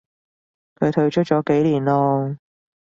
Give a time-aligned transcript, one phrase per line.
[0.77, 2.37] 佢退出咗幾年咯